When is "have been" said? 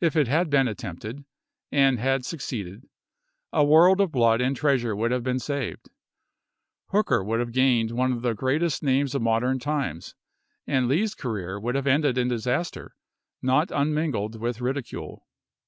5.12-5.38